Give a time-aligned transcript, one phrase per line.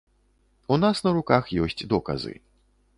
[0.73, 2.33] У нас на руках ёсць доказы.